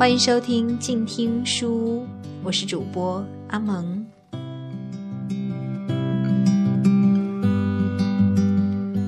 [0.00, 2.06] 欢迎收听静听书屋，
[2.42, 4.02] 我是主播阿蒙。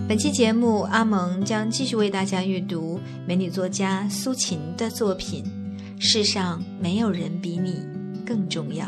[0.06, 5.42] 本期节目，阿蒙将继续为大家阅读美女作家苏秦的作品
[5.98, 7.78] 《世上没有人比你
[8.26, 8.84] 更重要》。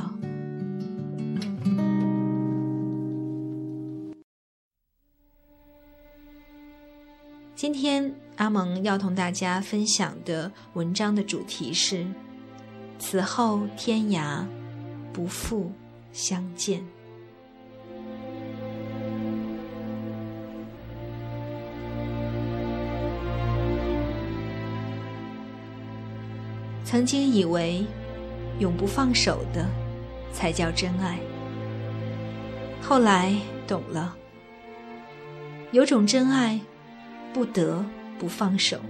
[7.56, 12.04] 今天阿蒙要同大家分享的文章的主题是：
[12.98, 14.44] 此后天涯，
[15.12, 15.70] 不复
[16.12, 16.84] 相见。
[26.84, 27.86] 曾经以为
[28.58, 29.64] 永不放手的
[30.32, 31.20] 才叫真爱，
[32.82, 33.32] 后来
[33.64, 34.16] 懂了，
[35.70, 36.60] 有种真爱
[37.34, 37.84] 不得
[38.18, 38.80] 不放手。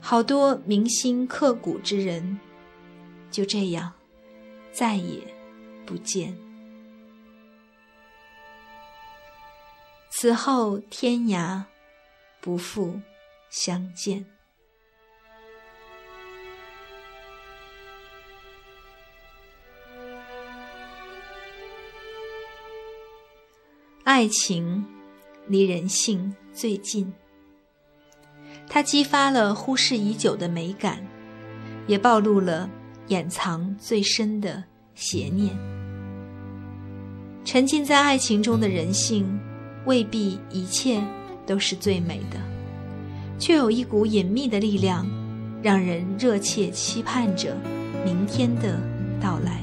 [0.00, 2.40] 好多铭心刻骨之人
[3.30, 3.92] 就这样
[4.72, 5.22] 再也
[5.86, 6.36] 不见。
[10.10, 11.62] 此后天涯，
[12.40, 13.00] 不复
[13.48, 14.26] 相见。
[24.02, 24.84] 爱情
[25.46, 27.12] 离人性最近，
[28.68, 31.02] 它激发了忽视已久的美感，
[31.86, 32.68] 也暴露了
[33.08, 34.62] 掩藏最深的
[34.94, 35.56] 邪念。
[37.44, 39.38] 沉浸在爱情中的人性，
[39.86, 41.02] 未必一切
[41.46, 42.38] 都是最美的，
[43.38, 45.06] 却有一股隐秘的力量，
[45.62, 47.56] 让人热切期盼着
[48.04, 48.78] 明天的
[49.20, 49.60] 到来。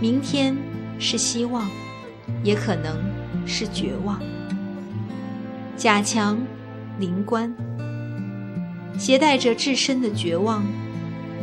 [0.00, 0.56] 明天
[0.98, 1.70] 是希望。
[2.44, 2.96] 也可能
[3.46, 4.20] 是绝望。
[5.82, 6.40] 贾强、
[7.00, 7.52] 林官
[8.96, 10.64] 携带着至深的绝望，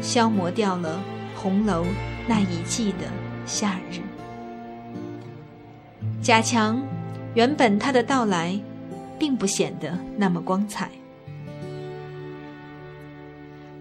[0.02, 1.04] 消磨掉了
[1.36, 1.86] 红楼
[2.26, 3.00] 那一季的
[3.46, 4.00] 夏日。
[6.22, 6.82] 贾强
[7.36, 8.58] 原本他的到来，
[9.20, 10.90] 并不显得那么光彩。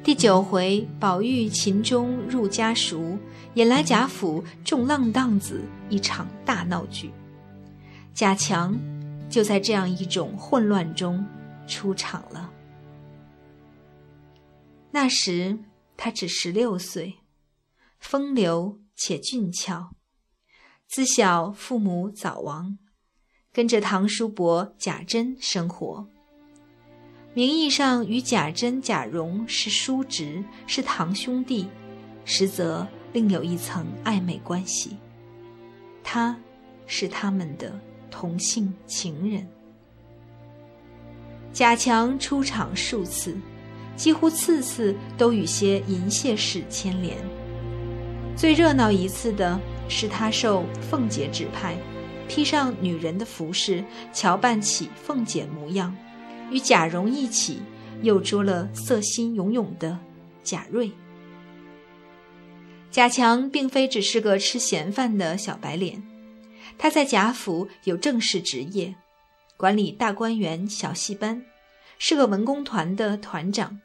[0.02, 3.16] 第九回，宝玉秦钟入家塾，
[3.54, 7.12] 引来贾府众浪荡子一场大闹剧。
[8.12, 8.76] 贾强
[9.28, 11.24] 就在这样一种混乱中
[11.66, 12.52] 出场了。
[14.90, 15.58] 那时
[15.96, 17.18] 他只十六岁，
[17.98, 19.90] 风流且俊俏。
[20.86, 22.78] 自小父母早亡，
[23.52, 26.08] 跟着堂叔伯贾珍生活。
[27.34, 31.68] 名义上与贾珍、贾蓉是叔侄，是堂兄弟，
[32.24, 34.96] 实则另有一层暧昧关系。
[36.02, 36.36] 他，
[36.86, 37.78] 是他们的
[38.10, 39.46] 同性情人。
[41.52, 43.36] 贾强出场数次，
[43.96, 47.16] 几乎次次都与些淫亵事牵连。
[48.36, 49.58] 最热闹一次的
[49.88, 51.76] 是他受凤姐指派，
[52.28, 53.82] 披上女人的服饰，
[54.12, 55.96] 乔扮起凤姐模样。
[56.50, 57.60] 与贾蓉一起，
[58.02, 59.98] 又捉了色心涌涌的
[60.44, 60.92] 贾瑞。
[62.90, 66.02] 贾强并非只是个吃闲饭的小白脸，
[66.78, 68.94] 他在贾府有正式职业，
[69.56, 71.44] 管理大观园小戏班，
[71.98, 73.80] 是个文工团的团长。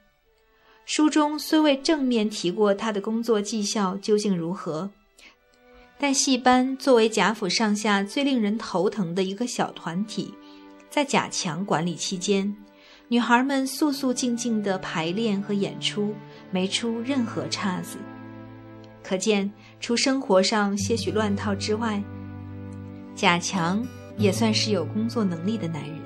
[0.86, 4.92] 书中虽未正面提过他的工作绩效究竟如何，
[5.98, 10.34] 但戏班作为贾府上下最令人头疼的一个小团体。
[10.90, 12.56] 在贾强管理期间，
[13.08, 16.14] 女孩们肃肃静静的排练和演出，
[16.52, 17.98] 没出任何岔子。
[19.02, 22.04] 可见，除生活上些许乱套之外，
[23.16, 23.86] 贾强
[24.18, 26.00] 也算是有工作能力的男人。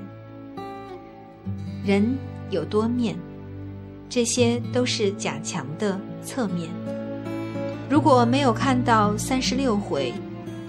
[1.85, 2.17] 人
[2.49, 3.17] 有多面，
[4.09, 6.69] 这些都是贾强的侧面。
[7.89, 10.13] 如果没有看到三十六回，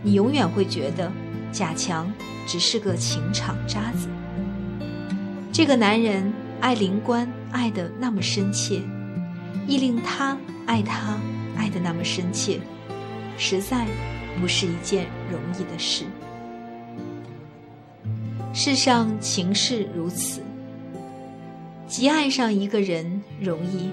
[0.03, 1.11] 你永远会觉得
[1.53, 2.11] 贾强。
[2.51, 4.09] 只是个情场渣子。
[5.53, 8.81] 这个男人爱林官爱得那么深切，
[9.67, 10.35] 亦令他
[10.65, 11.19] 爱他
[11.59, 12.59] 爱得那么深切，
[13.37, 13.87] 实在
[14.41, 16.07] 不是一件容易的事。
[18.61, 20.43] 世上情事如此，
[21.87, 23.89] 极爱上一个人容易，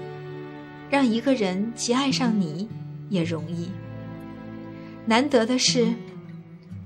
[0.90, 2.68] 让一个人极爱上你
[3.08, 3.70] 也容易。
[5.06, 5.94] 难得的是，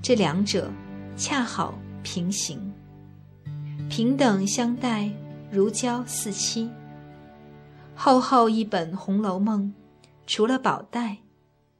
[0.02, 0.70] 这两者。
[1.16, 2.70] 恰好平行，
[3.88, 5.10] 平等相待，
[5.50, 6.70] 如胶似漆。
[7.94, 9.74] 厚厚一本《红楼梦》，
[10.26, 11.18] 除了宝黛，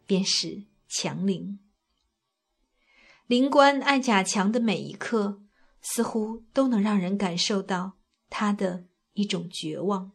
[0.06, 1.58] 便是强陵。
[3.26, 5.40] 灵官爱贾强的每一刻，
[5.82, 7.92] 似乎都能让人感受到
[8.28, 8.84] 他的
[9.14, 10.12] 一种绝望。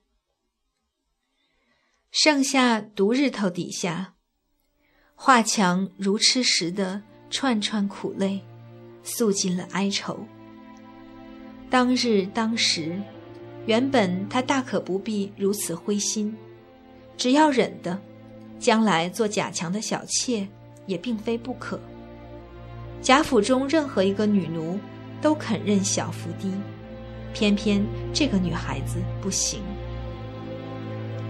[2.11, 4.15] 盛夏毒日头底下，
[5.15, 8.41] 画墙如吃食的串串苦泪，
[9.03, 10.25] 诉尽了哀愁。
[11.69, 13.01] 当日当时，
[13.65, 16.37] 原本他大可不必如此灰心，
[17.17, 17.99] 只要忍的，
[18.59, 20.47] 将来做贾强的小妾
[20.85, 21.77] 也并非不可。
[23.01, 24.79] 贾府中任何一个女奴
[25.21, 26.51] 都肯认小伏低，
[27.33, 29.61] 偏偏这个女孩子不行。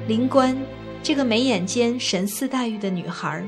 [0.08, 0.58] 灵官。
[1.04, 3.46] 这个眉眼间神似黛玉的女孩，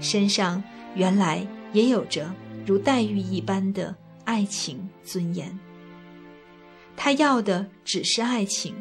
[0.00, 0.64] 身上
[0.94, 2.32] 原来也有着
[2.64, 3.94] 如黛玉一般的
[4.24, 5.60] 爱情尊严。
[6.96, 8.74] 她要的只是爱情，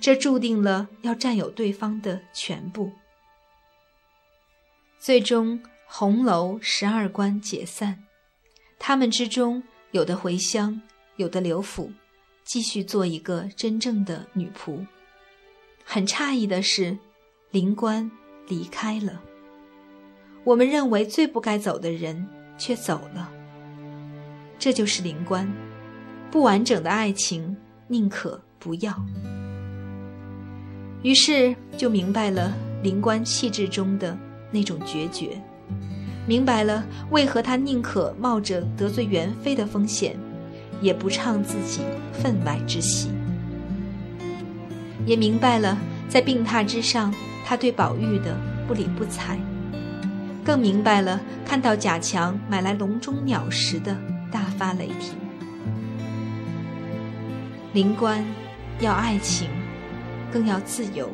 [0.00, 2.92] 这注定了要占有对方的全部。
[5.00, 8.04] 最终，红楼十二关解散，
[8.78, 10.80] 他们之中有的回乡，
[11.16, 11.90] 有的留府，
[12.44, 14.86] 继续做一个真正的女仆。
[15.84, 16.96] 很诧异的是，
[17.50, 18.10] 灵官
[18.48, 19.22] 离开了。
[20.44, 22.26] 我们认为最不该走的人
[22.58, 23.32] 却走了。
[24.58, 25.50] 这就是灵官，
[26.30, 27.56] 不完整的爱情
[27.88, 28.94] 宁可不要。
[31.02, 34.16] 于是就明白了灵官气质中的
[34.50, 35.40] 那种决绝，
[36.26, 40.16] 明白了为何他宁可冒着得罪元妃的风险，
[40.80, 41.82] 也不唱自己
[42.12, 43.10] 分外之喜。
[45.06, 45.78] 也明白了，
[46.08, 47.14] 在病榻之上，
[47.44, 48.36] 他对宝玉的
[48.66, 49.36] 不理不睬；
[50.44, 53.96] 更明白了，看到贾强买来笼中鸟时的
[54.32, 55.14] 大发雷霆。
[57.72, 58.24] 灵官
[58.80, 59.48] 要爱情，
[60.32, 61.06] 更要自由；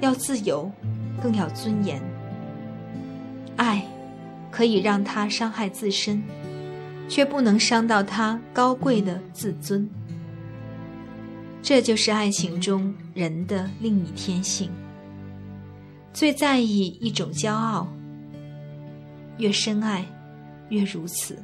[0.00, 0.70] 要自由，
[1.22, 2.02] 更要尊严。
[3.56, 3.82] 爱
[4.52, 6.22] 可以让他伤害自身，
[7.08, 9.88] 却不能伤到他高贵的自尊。
[11.62, 14.70] 这就是爱情中人的另一天性，
[16.12, 17.88] 最在意一种骄傲，
[19.38, 20.04] 越深爱，
[20.68, 21.42] 越如此。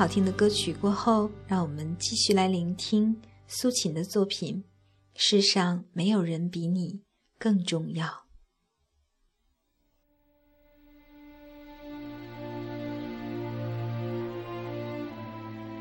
[0.00, 3.14] 好听的歌曲过后，让我们继续来聆听
[3.46, 4.64] 苏秦的作品。
[5.14, 7.02] 世上没有人比你
[7.38, 8.24] 更重要。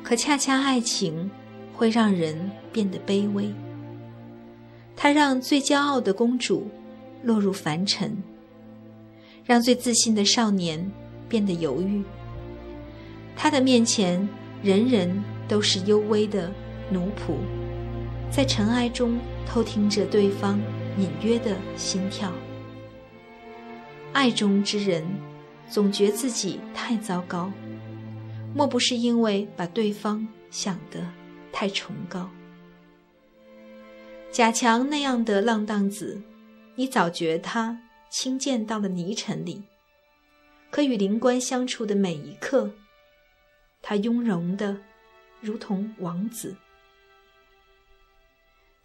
[0.03, 1.31] 可恰恰爱情
[1.73, 3.49] 会让人变得卑微，
[4.97, 6.67] 它让最骄傲的公主
[7.23, 8.21] 落入凡尘，
[9.45, 10.91] 让最自信的少年
[11.29, 12.03] 变得犹豫。
[13.41, 14.27] 他的面前，
[14.62, 16.51] 人人都是幽微的
[16.91, 17.38] 奴仆，
[18.29, 19.17] 在尘埃中
[19.48, 20.60] 偷听着对方
[20.98, 22.29] 隐约的心跳。
[24.12, 25.08] 爱中之人
[25.69, 27.50] 总觉自己太糟糕。
[28.53, 31.00] 莫不是因为把对方想得
[31.53, 32.29] 太崇高？
[34.34, 36.22] 贾强那样的浪荡子，
[36.75, 37.79] 你早觉他
[38.10, 39.62] 轻贱到了泥尘里；
[40.69, 42.69] 可与灵官相处的每一刻，
[43.81, 44.77] 他雍容的
[45.41, 46.55] 如同王子。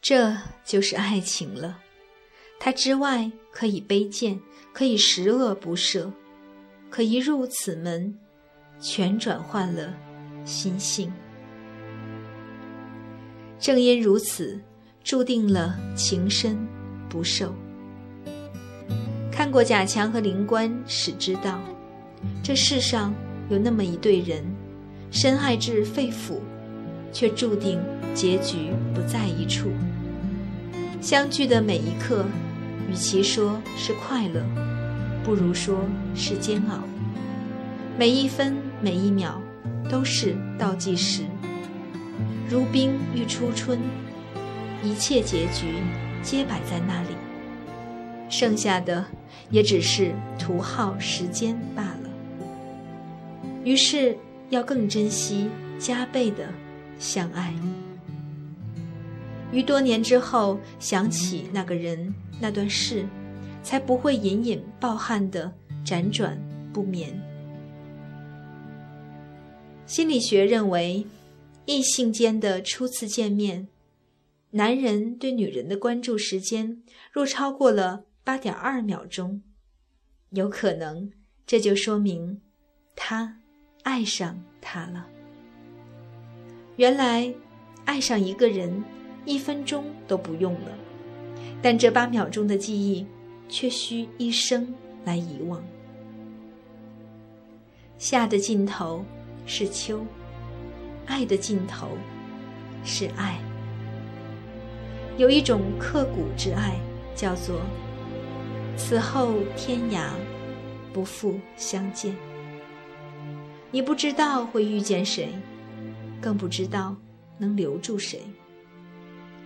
[0.01, 1.81] 这就是爱情了。
[2.61, 4.41] 他之外可以卑贱，
[4.73, 6.11] 可以十恶不赦，
[6.91, 8.19] 可一入此门。
[8.81, 9.95] 全转换了
[10.45, 11.11] 心性，
[13.59, 14.61] 正因如此，
[15.03, 16.59] 注定了情深
[17.09, 17.55] 不寿。
[19.33, 21.59] 看过贾强和灵官，始知道，
[22.43, 23.15] 这世上
[23.49, 24.45] 有那么一对人，
[25.15, 26.41] 深爱至肺腑，
[27.13, 27.79] 却注定
[28.15, 29.71] 结局不在一处。
[31.01, 32.25] 相聚的每一刻，
[32.91, 34.45] 与其说是快乐，
[35.23, 36.81] 不如说是煎熬。
[37.97, 38.57] 每一分。
[38.83, 39.41] 每一秒
[39.89, 41.23] 都是倒计时，
[42.51, 43.79] 如冰欲初春，
[44.83, 45.77] 一切结局
[46.23, 47.17] 皆摆在那里，
[48.29, 49.07] 剩下的
[49.49, 52.11] 也只是徒耗时间罢了。
[53.65, 54.19] 于是
[54.55, 56.49] 要更珍惜，加倍的
[56.97, 57.53] 相爱。
[59.51, 63.05] 于多年之后想起那个人、那段事，
[63.65, 65.53] 才不会隐隐抱憾的
[65.85, 66.41] 辗转
[66.73, 67.21] 不眠。
[69.87, 71.05] 心理学认为，
[71.67, 73.67] 异性间的初次见面，
[74.51, 76.81] 男人对女人的关注时间
[77.11, 79.43] 若超过了八点二秒钟，
[80.31, 81.11] 有可能
[81.45, 82.41] 这就说明
[82.95, 83.39] 他
[83.85, 85.07] 爱上他了。
[86.75, 87.33] 原来，
[87.85, 88.83] 爱上一个人
[89.25, 90.77] 一分钟都不用了，
[91.63, 93.07] 但这八秒钟的记忆
[93.49, 94.75] 却需一生
[95.05, 95.63] 来遗忘。
[97.97, 99.05] 夏的尽头。
[99.47, 100.01] 是秋，
[101.05, 101.89] 爱的尽头
[102.83, 103.39] 是爱。
[105.19, 106.79] 有一种刻骨之爱，
[107.15, 107.61] 叫做
[108.75, 110.09] 此后天涯
[110.95, 112.17] 不复相见。
[113.75, 115.35] 你不知道会遇见谁，
[116.23, 116.95] 更不知道
[117.39, 118.23] 能留住谁。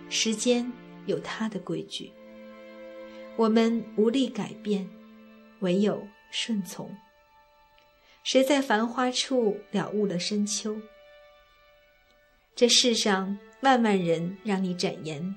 [0.07, 0.71] 时间
[1.07, 2.11] 有它的规矩，
[3.35, 4.87] 我们无力改变，
[5.61, 6.95] 唯有顺从。
[8.23, 10.79] 谁在繁花处了悟了深秋？
[12.53, 15.35] 这世上万万人让你展颜，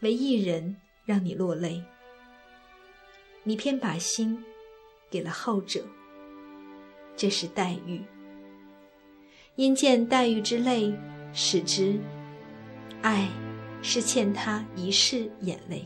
[0.00, 1.84] 唯一人让你落泪。
[3.42, 4.42] 你偏把心
[5.10, 5.84] 给了后者，
[7.18, 8.00] 这是黛玉。
[9.56, 10.94] 因见黛玉之泪，
[11.32, 11.98] 使之
[13.02, 13.26] 爱
[13.82, 15.82] 是欠他一世眼泪。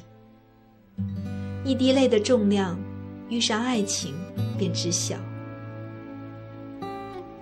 [1.64, 2.78] 一滴泪的重量，
[3.30, 4.14] 遇上爱情
[4.58, 5.16] 便知晓。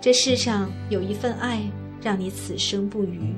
[0.01, 1.61] 这世上有一份爱，
[2.01, 3.35] 让你此生不渝，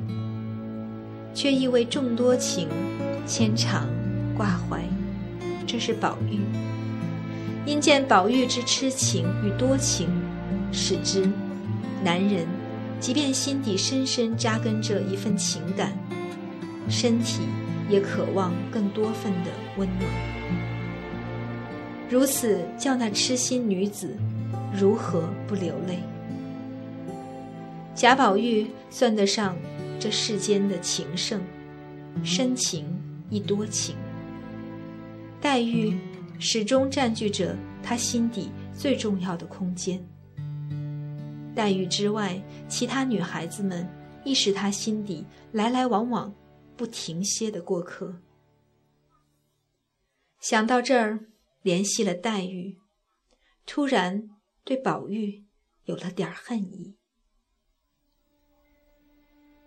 [1.32, 2.68] 却亦为众多情
[3.26, 3.88] 牵肠
[4.36, 4.84] 挂怀。
[5.66, 6.40] 这是宝玉。
[7.64, 10.08] 因见宝玉之痴情与多情，
[10.72, 11.28] 使之，
[12.02, 12.46] 男人
[12.98, 15.92] 即便心底深深扎根着一份情感，
[16.88, 17.42] 身体
[17.88, 20.10] 也渴望更多份的温暖。
[22.08, 24.16] 如此叫那痴心女子
[24.74, 25.98] 如何不流泪？
[27.94, 29.54] 贾宝玉算得上
[30.00, 31.40] 这世间的情圣，
[32.24, 32.86] 深情
[33.28, 33.94] 亦多情。
[35.40, 35.98] 黛玉
[36.38, 40.02] 始终占据着他心底最重要的空间。
[41.54, 43.88] 黛玉之外，其他女孩子们
[44.24, 46.34] 亦是他心底来来往往、
[46.76, 48.14] 不停歇的过客。
[50.40, 51.26] 想到这儿，
[51.62, 52.78] 联系了黛玉，
[53.66, 54.30] 突然
[54.64, 55.44] 对宝玉
[55.84, 56.96] 有了点恨意。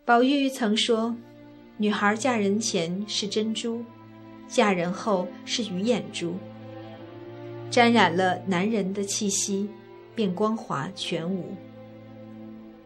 [0.03, 1.15] 宝玉曾说
[1.77, 3.83] ：“女孩嫁人前是珍珠，
[4.47, 6.35] 嫁人后是鱼眼珠。
[7.71, 9.69] 沾染了男人的气息，
[10.13, 11.55] 便光滑全无。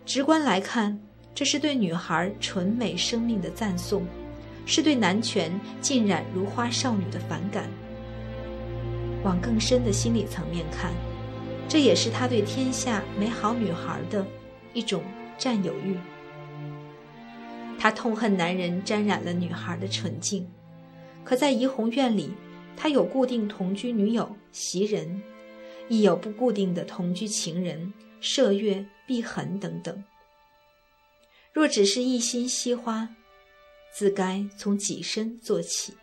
[0.09, 0.99] 直观来看，
[1.35, 4.07] 这是对女孩纯美生命的赞颂，
[4.65, 5.51] 是对男权
[5.81, 7.69] 浸染如花少女的反感。
[9.23, 10.91] 往更深的心理层面看，
[11.67, 14.25] 这也是他对天下美好女孩的
[14.73, 15.03] 一种
[15.37, 15.95] 占有欲。
[17.77, 20.43] 他痛恨男人沾染了女孩的纯净，
[21.23, 22.31] 可在怡红院里，
[22.75, 25.21] 他有固定同居女友袭人，
[25.87, 30.03] 亦有不固定的同居情人麝月、碧痕等等。
[31.53, 33.09] 若只是一心惜花，
[33.91, 35.95] 自该从己身做起。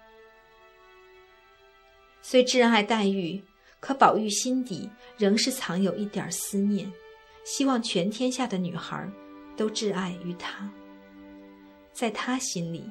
[2.20, 3.42] 虽挚爱黛玉，
[3.78, 6.92] 可宝玉心底仍是藏有一点思念，
[7.44, 9.08] 希望全天下的女孩
[9.56, 10.68] 都挚爱于他。
[11.92, 12.90] 在他心里，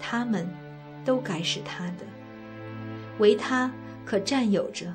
[0.00, 0.48] 他们
[1.04, 2.06] 都该是他的，
[3.18, 3.70] 唯他
[4.06, 4.92] 可占有着，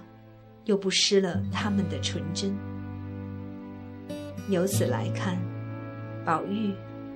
[0.66, 2.58] 又不失了他们的纯真。
[4.50, 5.38] 由此来看，
[6.26, 6.74] 宝玉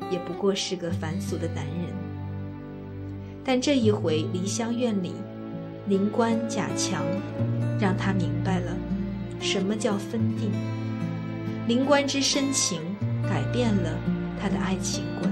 [0.09, 1.93] 也不过是个凡俗的男人。
[3.43, 5.13] 但这一回梨香院里，
[5.88, 7.03] 灵官贾强
[7.79, 8.75] 让他明白了
[9.39, 10.51] 什么叫分定。
[11.67, 12.81] 灵官之深情
[13.23, 13.97] 改变了
[14.39, 15.31] 他的爱情观。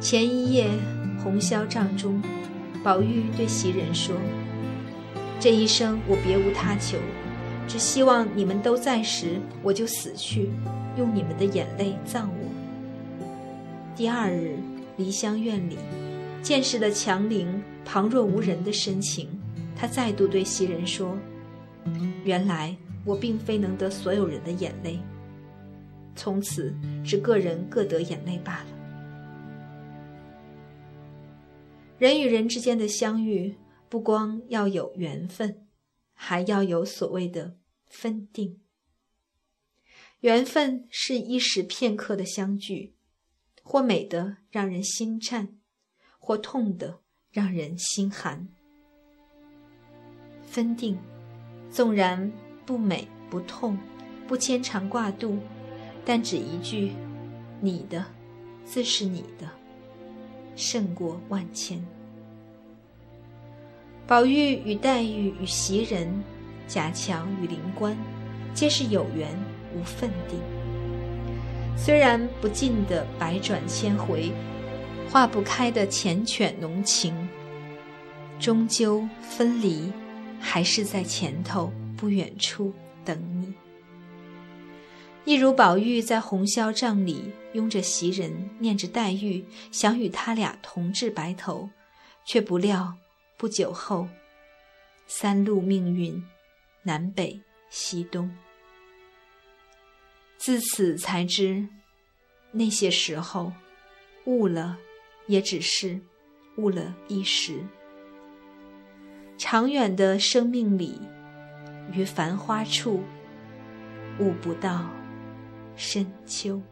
[0.00, 0.70] 前一夜
[1.22, 2.22] 红绡帐中，
[2.82, 4.14] 宝玉对袭人说
[5.38, 6.98] ：“这一生我别无他求，
[7.66, 10.50] 只希望你们都在时，我就死去，
[10.96, 12.44] 用你们的眼泪葬我。”
[13.96, 14.56] 第二日，
[14.96, 15.76] 梨香院里，
[16.42, 19.28] 见识了强陵旁若无人的深情，
[19.76, 21.16] 他再度对袭人说
[22.24, 24.98] ：“原来我并非能得所有人的眼泪，
[26.16, 26.74] 从此
[27.04, 28.66] 只个人各得眼泪罢了。”
[31.98, 33.54] 人与人之间的相遇，
[33.88, 35.56] 不光要有缘分，
[36.14, 38.60] 还要有所谓的分定。
[40.20, 42.94] 缘分是一时片刻的相聚，
[43.62, 45.58] 或美的让人心颤，
[46.18, 47.00] 或痛的
[47.30, 48.48] 让人心寒。
[50.42, 50.98] 分定，
[51.70, 52.32] 纵然
[52.64, 53.76] 不美不痛，
[54.26, 55.38] 不牵肠挂肚，
[56.04, 56.92] 但只一句
[57.60, 58.06] “你的”，
[58.64, 59.50] 自是你的。
[60.56, 61.84] 胜过万千。
[64.06, 66.22] 宝玉与黛玉与袭人，
[66.68, 67.96] 贾强与灵官，
[68.52, 69.28] 皆是有缘
[69.74, 70.38] 无分定。
[71.74, 74.30] 虽然不尽的百转千回，
[75.10, 77.14] 化不开的缱绻浓情，
[78.38, 79.90] 终究分离，
[80.38, 82.74] 还是在前头不远处
[83.06, 83.54] 等你。
[85.24, 91.70] 一如宝玉在红绡帐里拥着袭人，念着黛玉，想与他俩同治白头，
[92.26, 92.94] 却不料
[93.36, 94.08] 不久后，
[95.06, 96.22] 三路命运，
[96.82, 98.34] 南北西东。
[100.36, 101.66] 自此才知，
[102.52, 103.52] 那些时候，
[104.26, 104.78] 误了，
[105.26, 106.00] 也只是
[106.56, 107.64] 误了一时。
[109.36, 111.00] 长远的生命里，
[111.92, 113.02] 于繁花处，
[114.18, 114.88] 悟不到。
[115.76, 116.62] 深秋，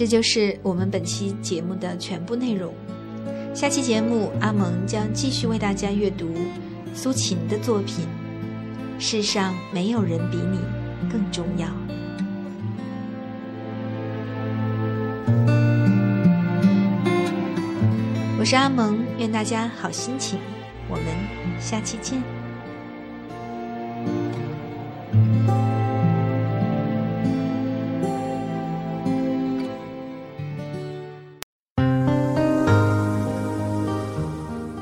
[0.00, 2.72] 这就是我们本期节目的全部内容。
[3.52, 6.32] 下期节目，阿蒙将继续为大家阅读
[6.94, 8.06] 苏秦的作品
[8.98, 10.58] 《世上没有人比你
[11.12, 11.66] 更重要》。
[18.38, 20.38] 我是阿蒙，愿大家好心情。
[20.88, 21.04] 我们
[21.60, 22.39] 下期见。